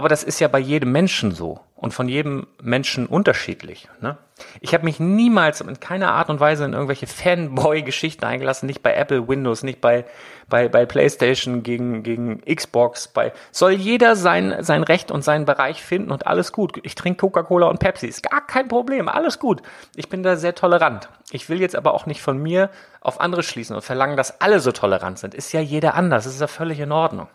[0.00, 3.86] aber das ist ja bei jedem Menschen so und von jedem Menschen unterschiedlich.
[4.00, 4.16] Ne?
[4.62, 8.94] Ich habe mich niemals in keiner Art und Weise in irgendwelche Fanboy-Geschichten eingelassen, nicht bei
[8.94, 10.06] Apple, Windows, nicht bei,
[10.48, 13.08] bei, bei PlayStation gegen, gegen Xbox.
[13.08, 16.80] Bei soll jeder sein, sein Recht und seinen Bereich finden und alles gut.
[16.82, 19.60] Ich trinke Coca-Cola und Pepsi, ist gar kein Problem, alles gut.
[19.96, 21.10] Ich bin da sehr tolerant.
[21.30, 22.70] Ich will jetzt aber auch nicht von mir
[23.02, 25.34] auf andere schließen und verlangen, dass alle so tolerant sind.
[25.34, 27.28] Ist ja jeder anders, ist ja völlig in Ordnung.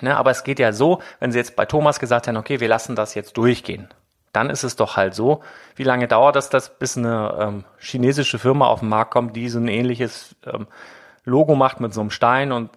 [0.00, 2.68] Ne, aber es geht ja so, wenn Sie jetzt bei Thomas gesagt hätten, okay, wir
[2.68, 3.88] lassen das jetzt durchgehen,
[4.32, 5.42] dann ist es doch halt so,
[5.76, 9.48] wie lange dauert das, dass bis eine ähm, chinesische Firma auf den Markt kommt, die
[9.48, 10.66] so ein ähnliches ähm,
[11.24, 12.70] Logo macht mit so einem Stein und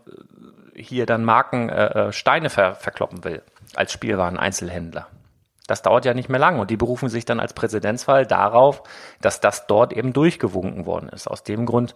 [0.75, 3.41] äh, hier dann Marken äh, äh, Steine ver verkloppen will
[3.75, 5.07] als Spielwaren-Einzelhändler.
[5.67, 8.83] Das dauert ja nicht mehr lang und die berufen sich dann als Präzedenzfall darauf,
[9.21, 11.27] dass das dort eben durchgewunken worden ist.
[11.27, 11.95] Aus dem Grund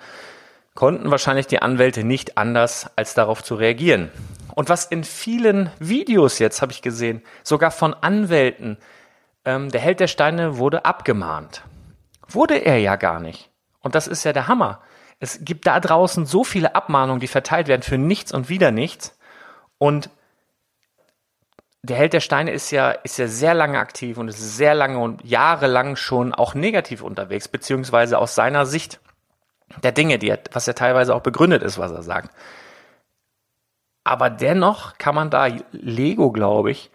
[0.75, 4.11] konnten wahrscheinlich die Anwälte nicht anders, als darauf zu reagieren.
[4.55, 8.77] Und was in vielen Videos jetzt habe ich gesehen, sogar von Anwälten,
[9.43, 11.63] ähm, der Held der Steine wurde abgemahnt.
[12.27, 13.51] Wurde er ja gar nicht.
[13.81, 14.81] Und das ist ja der Hammer.
[15.19, 19.17] Es gibt da draußen so viele Abmahnungen, die verteilt werden für nichts und wieder nichts.
[19.77, 20.09] Und
[21.83, 24.97] der Held der Steine ist ja, ist ja sehr lange aktiv und ist sehr lange
[24.97, 28.99] und jahrelang schon auch negativ unterwegs, beziehungsweise aus seiner Sicht
[29.83, 32.31] der Dinge, die er, was er teilweise auch begründet ist, was er sagt.
[34.05, 36.91] Aber dennoch kann man da Lego, glaube ich,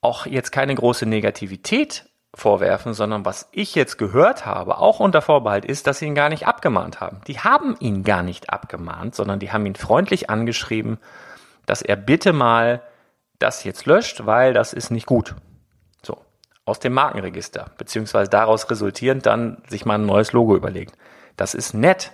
[0.00, 5.64] auch jetzt keine große Negativität vorwerfen, sondern was ich jetzt gehört habe, auch unter Vorbehalt,
[5.64, 7.20] ist, dass sie ihn gar nicht abgemahnt haben.
[7.26, 10.98] Die haben ihn gar nicht abgemahnt, sondern die haben ihn freundlich angeschrieben,
[11.66, 12.82] dass er bitte mal
[13.38, 15.34] das jetzt löscht, weil das ist nicht gut.
[16.02, 16.18] So,
[16.64, 20.96] aus dem Markenregister, beziehungsweise daraus resultierend dann sich mal ein neues Logo überlegt.
[21.36, 22.12] Das ist nett.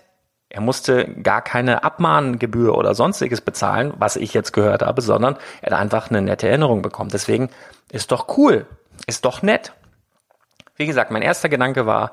[0.51, 5.71] Er musste gar keine Abmahngebühr oder sonstiges bezahlen, was ich jetzt gehört habe, sondern er
[5.71, 7.11] hat einfach eine nette Erinnerung bekommen.
[7.11, 7.51] Deswegen
[7.91, 8.67] ist doch cool,
[9.07, 9.73] ist doch nett.
[10.75, 12.13] Wie gesagt, mein erster Gedanke war,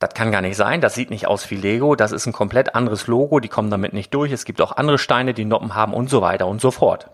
[0.00, 2.74] das kann gar nicht sein, das sieht nicht aus wie Lego, das ist ein komplett
[2.74, 5.94] anderes Logo, die kommen damit nicht durch, es gibt auch andere Steine, die Noppen haben
[5.94, 7.10] und so weiter und so fort.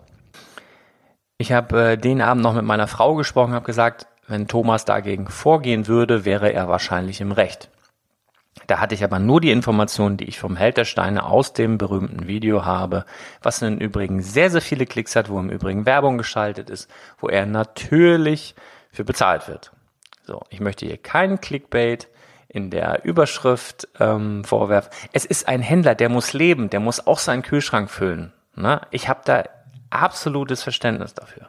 [1.37, 5.27] Ich habe äh, den Abend noch mit meiner Frau gesprochen, habe gesagt, wenn Thomas dagegen
[5.27, 7.69] vorgehen würde, wäre er wahrscheinlich im Recht.
[8.67, 11.77] Da hatte ich aber nur die Informationen, die ich vom Held der Steine aus dem
[11.77, 13.05] berühmten Video habe,
[13.41, 16.89] was im Übrigen sehr, sehr viele Klicks hat, wo im Übrigen Werbung geschaltet ist,
[17.19, 18.55] wo er natürlich
[18.91, 19.71] für bezahlt wird.
[20.23, 22.07] So, ich möchte hier keinen Clickbait
[22.47, 24.89] in der Überschrift ähm, vorwerfen.
[25.11, 28.31] Es ist ein Händler, der muss leben, der muss auch seinen Kühlschrank füllen.
[28.55, 28.81] Ne?
[28.91, 29.43] Ich habe da
[29.89, 31.47] absolutes Verständnis dafür.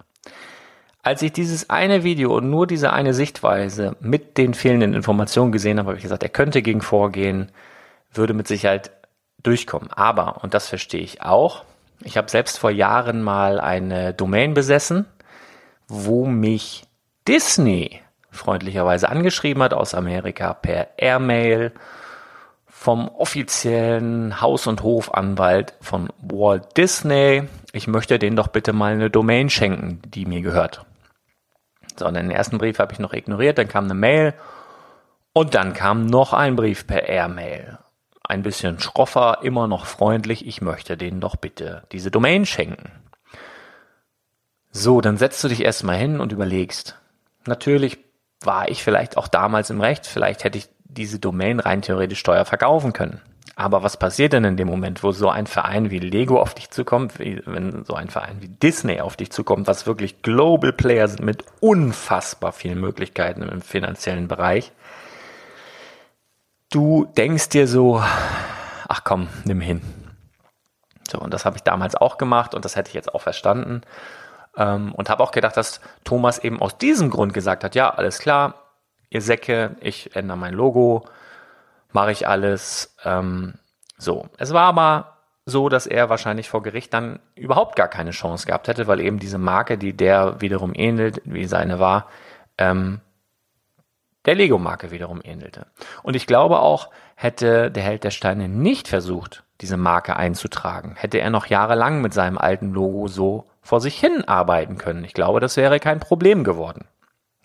[1.06, 5.78] Als ich dieses eine Video und nur diese eine Sichtweise mit den fehlenden Informationen gesehen
[5.78, 7.52] habe, habe ich gesagt, er könnte gegen vorgehen,
[8.12, 8.90] würde mit Sicherheit
[9.40, 9.88] durchkommen.
[9.92, 11.62] Aber, und das verstehe ich auch,
[12.02, 15.06] ich habe selbst vor Jahren mal eine Domain besessen,
[15.86, 16.82] wo mich
[17.28, 18.00] Disney
[18.32, 21.70] freundlicherweise angeschrieben hat aus Amerika per Airmail
[22.66, 27.44] vom offiziellen Haus- und Hofanwalt von Walt Disney.
[27.70, 30.84] Ich möchte denen doch bitte mal eine Domain schenken, die mir gehört.
[31.98, 34.34] So, und den ersten Brief habe ich noch ignoriert, dann kam eine Mail
[35.32, 37.78] und dann kam noch ein Brief per Airmail.
[38.22, 42.90] Ein bisschen schroffer, immer noch freundlich, ich möchte denen doch bitte diese Domain schenken.
[44.70, 46.98] So, dann setzt du dich erstmal hin und überlegst.
[47.46, 47.98] Natürlich
[48.40, 52.44] war ich vielleicht auch damals im Recht, vielleicht hätte ich diese Domain rein theoretisch teuer
[52.44, 53.20] verkaufen können.
[53.58, 56.70] Aber was passiert denn in dem Moment, wo so ein Verein wie Lego auf dich
[56.70, 61.24] zukommt, wenn so ein Verein wie Disney auf dich zukommt, was wirklich Global Player sind
[61.24, 64.72] mit unfassbar vielen Möglichkeiten im finanziellen Bereich?
[66.70, 67.98] Du denkst dir so,
[68.88, 69.80] ach komm, nimm hin.
[71.10, 73.80] So, und das habe ich damals auch gemacht und das hätte ich jetzt auch verstanden.
[74.58, 78.18] Ähm, und habe auch gedacht, dass Thomas eben aus diesem Grund gesagt hat, ja, alles
[78.18, 78.66] klar,
[79.08, 81.06] ihr Säcke, ich ändere mein Logo,
[81.92, 82.94] mache ich alles.
[83.04, 83.54] Ähm,
[83.98, 88.46] so, es war aber so, dass er wahrscheinlich vor Gericht dann überhaupt gar keine Chance
[88.46, 92.08] gehabt hätte, weil eben diese Marke, die der wiederum ähnelt, wie seine war,
[92.58, 93.00] ähm,
[94.24, 95.66] der Lego-Marke wiederum ähnelte.
[96.02, 101.18] Und ich glaube auch, hätte der Held der Steine nicht versucht, diese Marke einzutragen, hätte
[101.18, 105.04] er noch jahrelang mit seinem alten Logo so vor sich hin arbeiten können.
[105.04, 106.84] Ich glaube, das wäre kein Problem geworden.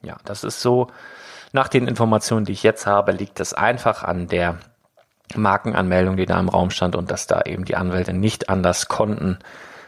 [0.01, 0.87] Ja, das ist so,
[1.53, 4.57] nach den Informationen, die ich jetzt habe, liegt es einfach an der
[5.35, 9.39] Markenanmeldung, die da im Raum stand und dass da eben die Anwälte nicht anders konnten,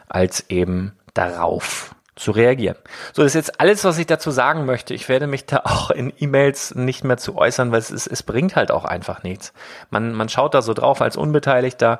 [0.08, 2.78] als eben darauf zu reagieren.
[3.12, 4.94] So, das ist jetzt alles, was ich dazu sagen möchte.
[4.94, 8.24] Ich werde mich da auch in E-Mails nicht mehr zu äußern, weil es, ist, es
[8.24, 9.54] bringt halt auch einfach nichts.
[9.90, 12.00] Man, man schaut da so drauf als Unbeteiligter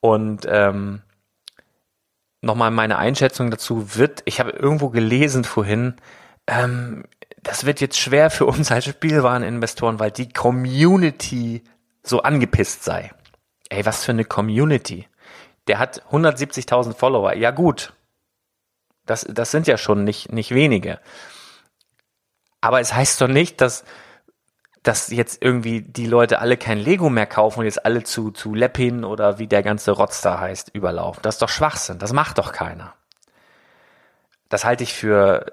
[0.00, 1.02] und ähm,
[2.40, 5.94] nochmal meine Einschätzung dazu wird, ich habe irgendwo gelesen vorhin,
[6.46, 7.04] ähm,
[7.42, 11.62] das wird jetzt schwer für uns als Spielwareninvestoren, weil die Community
[12.02, 13.12] so angepisst sei.
[13.68, 15.08] Ey, was für eine Community.
[15.66, 17.34] Der hat 170.000 Follower.
[17.34, 17.92] Ja gut.
[19.06, 21.00] Das, das sind ja schon nicht, nicht wenige.
[22.60, 23.84] Aber es heißt doch nicht, dass,
[24.82, 28.54] dass jetzt irgendwie die Leute alle kein Lego mehr kaufen und jetzt alle zu, zu
[28.54, 31.22] Leppin oder wie der ganze Rotz da heißt, überlaufen.
[31.22, 31.98] Das ist doch Schwachsinn.
[31.98, 32.94] Das macht doch keiner.
[34.48, 35.46] Das halte ich für,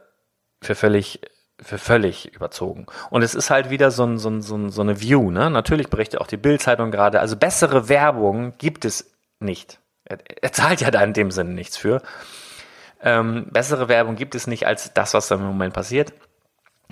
[0.61, 1.21] für völlig
[1.61, 2.85] für völlig überzogen.
[3.09, 5.49] Und es ist halt wieder so, ein, so, ein, so, ein, so eine View, ne?
[5.49, 7.19] Natürlich berichtet auch die Bildzeitung gerade.
[7.19, 9.79] Also bessere Werbung gibt es nicht.
[10.05, 12.01] Er, er zahlt ja da in dem Sinne nichts für.
[13.01, 16.13] Ähm, bessere Werbung gibt es nicht als das, was da im Moment passiert.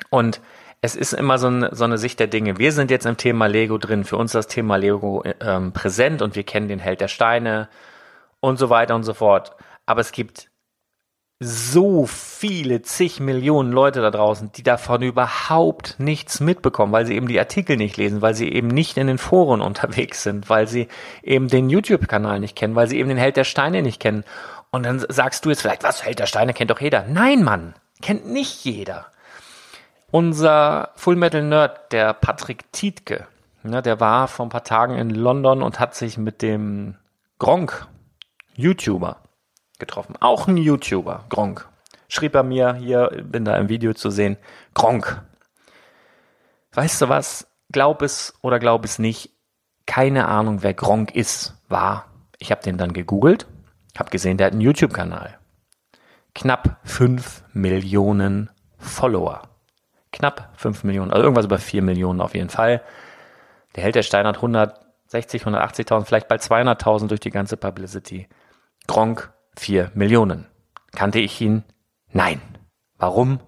[0.09, 0.41] Und
[0.81, 2.59] es ist immer so, ein, so eine Sicht der Dinge.
[2.59, 4.03] Wir sind jetzt im Thema Lego drin.
[4.03, 7.67] Für uns ist das Thema Lego ähm, präsent und wir kennen den Held der Steine
[8.39, 9.55] und so weiter und so fort.
[9.85, 10.49] Aber es gibt
[11.39, 17.27] so viele, zig Millionen Leute da draußen, die davon überhaupt nichts mitbekommen, weil sie eben
[17.27, 20.87] die Artikel nicht lesen, weil sie eben nicht in den Foren unterwegs sind, weil sie
[21.21, 24.23] eben den YouTube-Kanal nicht kennen, weil sie eben den Held der Steine nicht kennen.
[24.71, 27.05] Und dann sagst du jetzt vielleicht, was, Held der Steine kennt doch jeder.
[27.07, 29.05] Nein, Mann, kennt nicht jeder.
[30.09, 33.27] Unser Fullmetal Nerd, der Patrick Tietke,
[33.61, 36.95] ne, der war vor ein paar Tagen in London und hat sich mit dem
[37.37, 37.85] Gronk,
[38.55, 39.17] YouTuber,
[39.79, 40.15] getroffen.
[40.19, 41.67] Auch ein YouTuber, Gronk.
[42.07, 44.37] Schrieb er mir, hier bin da im Video zu sehen,
[44.73, 45.21] Gronk.
[46.73, 47.47] Weißt du was?
[47.71, 49.31] Glaub es oder glaub es nicht.
[49.85, 52.05] Keine Ahnung, wer Gronk ist, war.
[52.39, 53.47] Ich habe den dann gegoogelt,
[53.97, 55.37] habe gesehen, der hat einen YouTube-Kanal.
[56.35, 59.41] Knapp 5 Millionen Follower.
[60.11, 62.81] Knapp 5 Millionen, also irgendwas über 4 Millionen auf jeden Fall.
[63.75, 68.27] Der Held der Stein hat 160, 180.000, vielleicht bald 200.000 durch die ganze Publicity.
[68.87, 70.45] Gronk 4 Millionen.
[70.93, 71.63] Kannte ich ihn?
[72.11, 72.41] Nein.
[72.97, 73.39] Warum?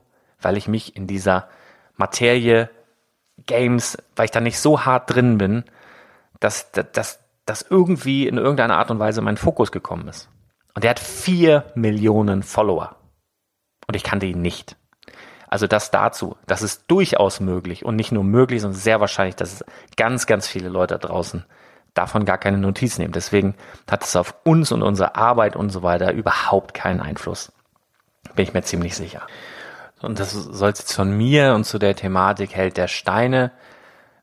[0.41, 1.49] Weil ich mich in dieser
[1.95, 2.69] Materie
[3.45, 5.63] Games, weil ich da nicht so hart drin bin,
[6.39, 10.29] dass, dass, dass irgendwie in irgendeiner Art und Weise mein Fokus gekommen ist.
[10.75, 12.95] Und er hat 4 Millionen Follower.
[13.87, 14.77] Und ich kannte ihn nicht.
[15.47, 16.37] Also das dazu.
[16.45, 19.65] Das ist durchaus möglich und nicht nur möglich, sondern sehr wahrscheinlich, dass es
[19.97, 21.43] ganz, ganz viele Leute da draußen
[21.93, 23.13] davon gar keine Notiz nehmen.
[23.13, 23.55] Deswegen
[23.89, 27.51] hat es auf uns und unsere Arbeit und so weiter überhaupt keinen Einfluss.
[28.35, 29.21] Bin ich mir ziemlich sicher.
[30.01, 33.51] Und das soll jetzt von mir und zu der Thematik Held der Steine,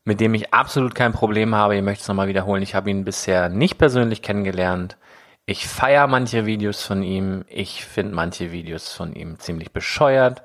[0.05, 1.77] mit dem ich absolut kein Problem habe.
[1.77, 2.63] Ich möchte es nochmal wiederholen.
[2.63, 4.97] Ich habe ihn bisher nicht persönlich kennengelernt.
[5.45, 7.45] Ich feiere manche Videos von ihm.
[7.49, 10.43] Ich finde manche Videos von ihm ziemlich bescheuert.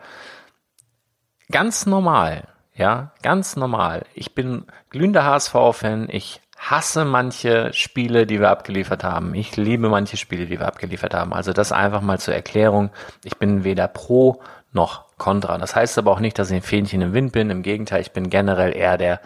[1.50, 2.48] Ganz normal.
[2.74, 4.06] Ja, ganz normal.
[4.14, 6.08] Ich bin glühender HSV-Fan.
[6.10, 9.36] Ich hasse manche Spiele, die wir abgeliefert haben.
[9.36, 11.34] Ich liebe manche Spiele, die wir abgeliefert haben.
[11.34, 12.90] Also das einfach mal zur Erklärung.
[13.24, 15.58] Ich bin weder pro noch contra.
[15.58, 17.50] Das heißt aber auch nicht, dass ich ein Fähnchen im Wind bin.
[17.50, 19.20] Im Gegenteil, ich bin generell eher der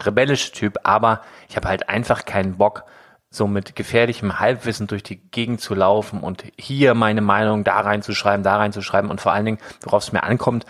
[0.00, 0.78] rebellische Typ.
[0.84, 2.84] Aber ich habe halt einfach keinen Bock,
[3.30, 8.44] so mit gefährlichem Halbwissen durch die Gegend zu laufen und hier meine Meinung da reinzuschreiben,
[8.44, 10.66] da reinzuschreiben und vor allen Dingen, worauf es mir ankommt,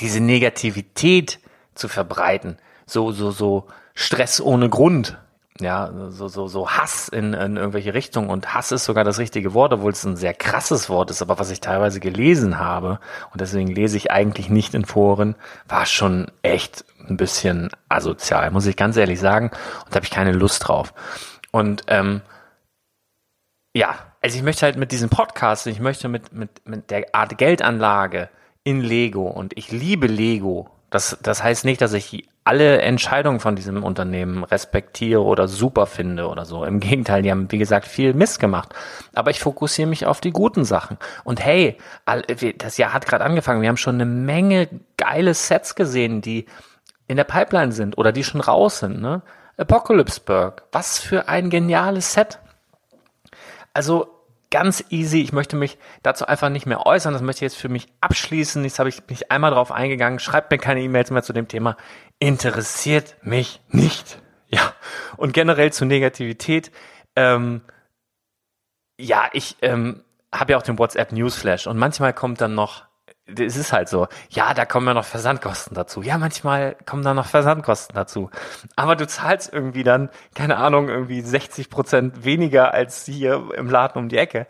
[0.00, 1.38] diese Negativität
[1.74, 2.58] zu verbreiten.
[2.86, 3.68] So, so, so,
[4.00, 5.18] Stress ohne Grund.
[5.60, 8.30] Ja, so, so, so Hass in, in irgendwelche Richtungen.
[8.30, 11.38] Und Hass ist sogar das richtige Wort, obwohl es ein sehr krasses Wort ist, aber
[11.38, 13.00] was ich teilweise gelesen habe,
[13.32, 15.34] und deswegen lese ich eigentlich nicht in Foren,
[15.66, 19.50] war schon echt ein bisschen asozial, muss ich ganz ehrlich sagen.
[19.84, 20.94] Und da habe ich keine Lust drauf.
[21.50, 22.20] Und ähm,
[23.74, 27.38] ja, also ich möchte halt mit diesem Podcast, ich möchte mit, mit, mit der Art
[27.38, 28.28] Geldanlage
[28.64, 30.70] in Lego und ich liebe Lego.
[30.90, 36.28] Das, das heißt nicht, dass ich alle Entscheidungen von diesem Unternehmen respektiere oder super finde
[36.28, 36.64] oder so.
[36.64, 38.74] Im Gegenteil, die haben, wie gesagt, viel Mist gemacht.
[39.14, 40.96] Aber ich fokussiere mich auf die guten Sachen.
[41.24, 41.76] Und hey,
[42.56, 43.60] das Jahr hat gerade angefangen.
[43.60, 46.46] Wir haben schon eine Menge geile Sets gesehen, die
[47.06, 48.98] in der Pipeline sind oder die schon raus sind.
[48.98, 49.20] Ne?
[49.58, 52.38] Apocalypseburg, was für ein geniales Set.
[53.74, 54.17] Also
[54.50, 55.20] ganz easy.
[55.22, 57.12] Ich möchte mich dazu einfach nicht mehr äußern.
[57.12, 58.64] Das möchte ich jetzt für mich abschließen.
[58.64, 60.18] Jetzt habe ich mich einmal drauf eingegangen.
[60.18, 61.76] Schreibt mir keine E-Mails mehr zu dem Thema.
[62.18, 64.22] Interessiert mich nicht.
[64.48, 64.72] Ja.
[65.16, 66.72] Und generell zu Negativität.
[67.16, 67.60] Ähm,
[68.98, 72.87] ja, ich ähm, habe ja auch den WhatsApp Newsflash und manchmal kommt dann noch
[73.36, 76.02] es ist halt so, ja, da kommen ja noch Versandkosten dazu.
[76.02, 78.30] Ja, manchmal kommen da noch Versandkosten dazu.
[78.76, 83.98] Aber du zahlst irgendwie dann, keine Ahnung, irgendwie 60 Prozent weniger als hier im Laden
[83.98, 84.46] um die Ecke.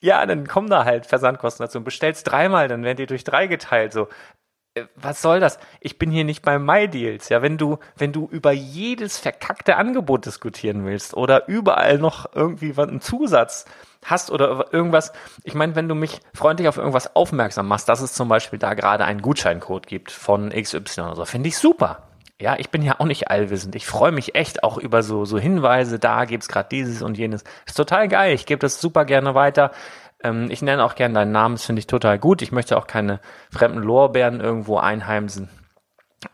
[0.00, 3.46] Ja, dann kommen da halt Versandkosten dazu und bestellst dreimal, dann werden die durch drei
[3.46, 4.08] geteilt, so.
[4.74, 5.58] Äh, was soll das?
[5.80, 7.28] Ich bin hier nicht bei MyDeals.
[7.28, 12.74] Ja, wenn du, wenn du über jedes verkackte Angebot diskutieren willst oder überall noch irgendwie
[12.78, 13.64] einen Zusatz,
[14.06, 15.12] hast oder irgendwas.
[15.44, 18.74] Ich meine, wenn du mich freundlich auf irgendwas aufmerksam machst, dass es zum Beispiel da
[18.74, 22.04] gerade einen Gutscheincode gibt von XY oder so, finde ich super.
[22.40, 23.74] Ja, ich bin ja auch nicht allwissend.
[23.76, 27.44] Ich freue mich echt auch über so, so Hinweise, da gibt's gerade dieses und jenes.
[27.66, 28.34] Ist total geil.
[28.34, 29.70] Ich gebe das super gerne weiter.
[30.22, 32.42] Ähm, ich nenne auch gerne deinen Namen, das finde ich total gut.
[32.42, 35.48] Ich möchte auch keine fremden Lorbeeren irgendwo einheimsen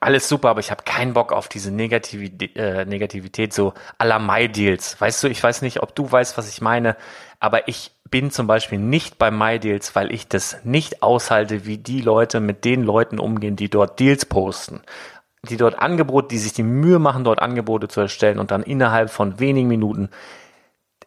[0.01, 4.49] alles super, aber ich habe keinen Bock auf diese Negativität, äh, Negativität so aller My
[4.49, 5.01] Deals.
[5.01, 6.97] Weißt du, ich weiß nicht, ob du weißt, was ich meine,
[7.41, 12.01] aber ich bin zum Beispiel nicht bei MyDeals, weil ich das nicht aushalte, wie die
[12.03, 14.83] Leute mit den Leuten umgehen, die dort Deals posten.
[15.49, 19.11] Die dort Angebote, die sich die Mühe machen, dort Angebote zu erstellen und dann innerhalb
[19.11, 20.11] von wenigen Minuten,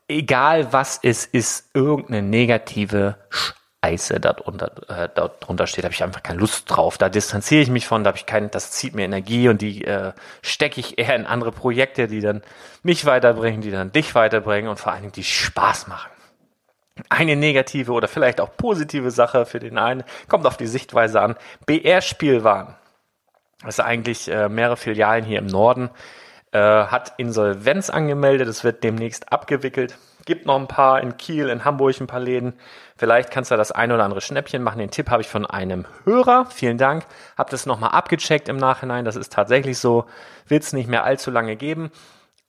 [0.10, 3.16] egal was es ist, irgendeine negative
[3.86, 6.98] Scheiße darunter, äh, darunter steht, habe ich einfach keine Lust drauf.
[6.98, 9.86] Da distanziere ich mich von, da habe ich keinen, das zieht mir Energie und die
[9.86, 12.42] äh, stecke ich eher in andere Projekte, die dann
[12.82, 16.10] mich weiterbringen, die dann dich weiterbringen und vor allen Dingen die Spaß machen.
[17.10, 21.36] Eine negative oder vielleicht auch positive Sache für den einen kommt auf die Sichtweise an.
[21.66, 22.76] BR-Spielwaren.
[23.62, 25.90] Das ist eigentlich äh, mehrere Filialen hier im Norden.
[26.52, 28.48] Äh, hat Insolvenz angemeldet.
[28.48, 29.98] Es wird demnächst abgewickelt.
[30.26, 32.54] Gibt noch ein paar in Kiel, in Hamburg ein paar Läden.
[32.98, 34.80] Vielleicht kannst du das ein oder andere Schnäppchen machen.
[34.80, 36.48] Den Tipp habe ich von einem Hörer.
[36.50, 37.06] Vielen Dank.
[37.38, 39.06] Hab das nochmal abgecheckt im Nachhinein.
[39.06, 40.06] Das ist tatsächlich so.
[40.48, 41.92] Wird es nicht mehr allzu lange geben.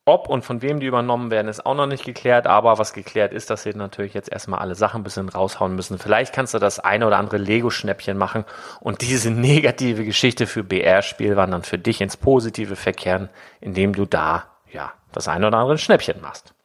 [0.08, 3.32] Ob und von wem die übernommen werden, ist auch noch nicht geklärt, aber was geklärt
[3.32, 5.98] ist, dass sie natürlich jetzt erstmal alle Sachen ein bisschen raushauen müssen.
[5.98, 8.44] Vielleicht kannst du das eine oder andere Lego-Schnäppchen machen
[8.78, 14.44] und diese negative Geschichte für BR-Spielwaren dann für dich ins Positive verkehren, indem du da,
[14.70, 16.55] ja, das eine oder andere Schnäppchen machst.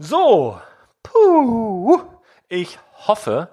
[0.00, 0.60] So,
[1.02, 2.00] puh,
[2.48, 2.78] ich
[3.08, 3.48] hoffe,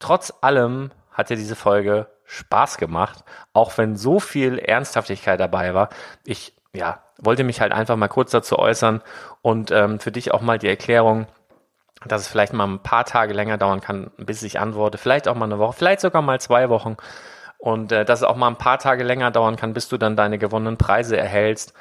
[0.00, 3.22] trotz allem hat dir diese Folge Spaß gemacht,
[3.52, 5.90] auch wenn so viel Ernsthaftigkeit dabei war.
[6.24, 9.00] Ich ja, wollte mich halt einfach mal kurz dazu äußern
[9.42, 11.28] und ähm, für dich auch mal die Erklärung,
[12.04, 15.36] dass es vielleicht mal ein paar Tage länger dauern kann, bis ich antworte, vielleicht auch
[15.36, 16.96] mal eine Woche, vielleicht sogar mal zwei Wochen
[17.58, 20.16] und äh, dass es auch mal ein paar Tage länger dauern kann, bis du dann
[20.16, 21.74] deine gewonnenen Preise erhältst.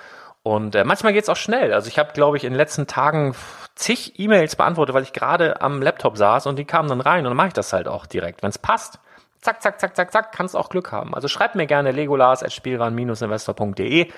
[0.45, 1.73] Und äh, manchmal geht's auch schnell.
[1.73, 3.33] Also ich habe, glaube ich, in den letzten Tagen
[3.73, 7.31] zig E-Mails beantwortet, weil ich gerade am Laptop saß und die kamen dann rein und
[7.31, 8.99] dann mache ich das halt auch direkt, wenn es passt.
[9.41, 11.15] Zack, zack, zack, zack, zack, kannst auch Glück haben.
[11.15, 14.11] Also schreib mir gerne legolas.spielwaren-investor.de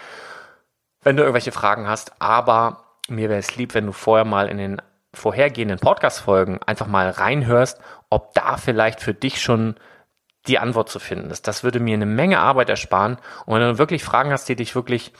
[1.03, 2.11] wenn du irgendwelche Fragen hast.
[2.19, 4.81] Aber mir wäre es lieb, wenn du vorher mal in den
[5.13, 9.75] vorhergehenden Podcast-Folgen einfach mal reinhörst, ob da vielleicht für dich schon
[10.47, 11.47] die Antwort zu finden ist.
[11.47, 13.15] Das würde mir eine Menge Arbeit ersparen.
[13.45, 15.13] Und wenn du wirklich Fragen hast, die dich wirklich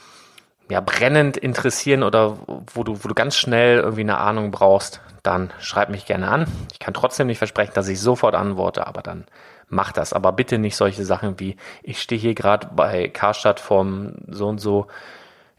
[0.70, 2.38] ja, brennend interessieren oder
[2.72, 6.46] wo du, wo du ganz schnell irgendwie eine Ahnung brauchst, dann schreib mich gerne an.
[6.72, 9.26] Ich kann trotzdem nicht versprechen, dass ich sofort antworte, aber dann
[9.68, 10.12] mach das.
[10.12, 14.58] Aber bitte nicht solche Sachen wie, ich stehe hier gerade bei Karstadt vom so und
[14.58, 14.86] so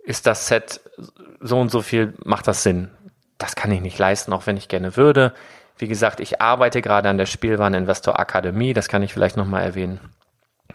[0.03, 0.81] ist das Set
[1.39, 2.89] so und so viel, macht das Sinn?
[3.37, 5.33] Das kann ich nicht leisten, auch wenn ich gerne würde.
[5.77, 9.63] Wie gesagt, ich arbeite gerade an der Spielwaren Investor Akademie, das kann ich vielleicht nochmal
[9.63, 9.99] erwähnen.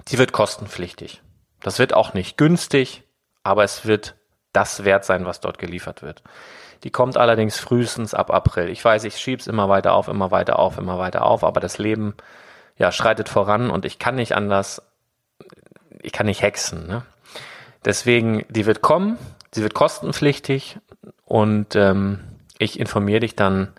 [0.09, 1.23] Die wird kostenpflichtig.
[1.61, 3.03] Das wird auch nicht günstig,
[3.43, 4.15] aber es wird
[4.55, 6.23] das wert sein, was dort geliefert wird.
[6.83, 8.69] Die kommt allerdings frühestens ab April.
[8.69, 11.79] Ich weiß, ich schieb's immer weiter auf, immer weiter auf, immer weiter auf, aber das
[11.79, 12.15] Leben
[12.77, 14.83] ja schreitet voran und ich kann nicht anders,
[16.03, 16.87] ich kann nicht hexen.
[16.87, 17.03] Ne?
[17.85, 19.19] Deswegen, die wird kommen,
[19.53, 20.79] sie wird kostenpflichtig
[21.25, 22.21] und ähm,
[22.59, 23.73] ich informiere dich dann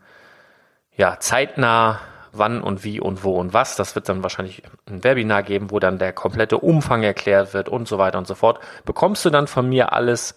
[0.96, 2.00] ja zeitnah,
[2.38, 3.76] wann und wie und wo und was.
[3.76, 7.88] Das wird dann wahrscheinlich ein Webinar geben, wo dann der komplette Umfang erklärt wird und
[7.88, 8.60] so weiter und so fort.
[8.86, 10.36] Bekommst du dann von mir alles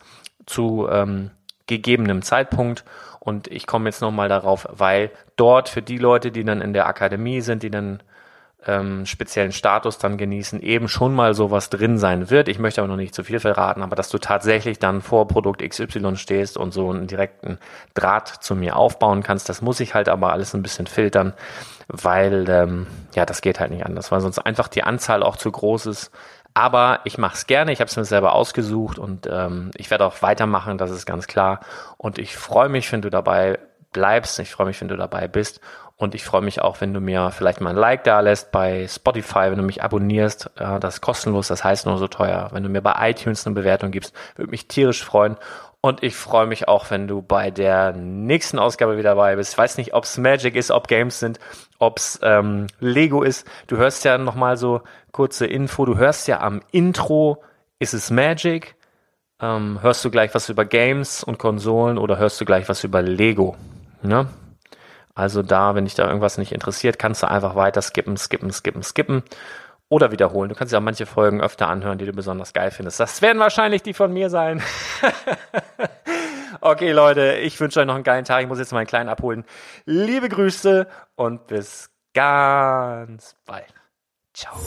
[0.48, 1.30] zu ähm,
[1.66, 2.84] gegebenem Zeitpunkt.
[3.20, 6.86] Und ich komme jetzt nochmal darauf, weil dort für die Leute, die dann in der
[6.86, 8.02] Akademie sind, die dann
[8.66, 12.48] ähm, speziellen Status dann genießen, eben schon mal sowas drin sein wird.
[12.48, 15.62] Ich möchte aber noch nicht zu viel verraten, aber dass du tatsächlich dann vor Produkt
[15.66, 17.58] XY stehst und so einen direkten
[17.94, 21.34] Draht zu mir aufbauen kannst, das muss ich halt aber alles ein bisschen filtern,
[21.86, 25.50] weil ähm, ja, das geht halt nicht anders, weil sonst einfach die Anzahl auch zu
[25.50, 26.10] groß ist.
[26.58, 30.04] Aber ich mache es gerne, ich habe es mir selber ausgesucht und ähm, ich werde
[30.04, 31.60] auch weitermachen, das ist ganz klar.
[31.98, 33.60] Und ich freue mich, wenn du dabei
[33.92, 34.40] bleibst.
[34.40, 35.60] Ich freue mich, wenn du dabei bist.
[35.94, 38.88] Und ich freue mich auch, wenn du mir vielleicht mal ein Like da lässt bei
[38.88, 40.50] Spotify, wenn du mich abonnierst.
[40.56, 42.48] Das ist kostenlos, das heißt nur so teuer.
[42.50, 45.36] Wenn du mir bei iTunes eine Bewertung gibst, würde mich tierisch freuen.
[45.80, 49.52] Und ich freue mich auch, wenn du bei der nächsten Ausgabe wieder dabei bist.
[49.52, 51.38] Ich weiß nicht, ob es Magic ist, ob Games sind,
[51.78, 53.46] ob es ähm, Lego ist.
[53.68, 55.84] Du hörst ja nochmal so kurze Info.
[55.84, 57.44] Du hörst ja am Intro,
[57.78, 58.74] ist es Magic?
[59.40, 63.00] Ähm, hörst du gleich was über Games und Konsolen oder hörst du gleich was über
[63.00, 63.56] Lego?
[64.02, 64.26] Ne?
[65.14, 68.82] Also da, wenn dich da irgendwas nicht interessiert, kannst du einfach weiter skippen, skippen, skippen,
[68.82, 69.22] skippen
[69.88, 70.48] oder wiederholen.
[70.48, 73.00] Du kannst ja auch manche Folgen öfter anhören, die du besonders geil findest.
[73.00, 74.62] Das werden wahrscheinlich die von mir sein.
[76.60, 78.42] okay, Leute, ich wünsche euch noch einen geilen Tag.
[78.42, 79.44] Ich muss jetzt mal einen kleinen abholen.
[79.86, 80.86] Liebe Grüße
[81.16, 83.72] und bis ganz bald.
[84.34, 84.58] Ciao.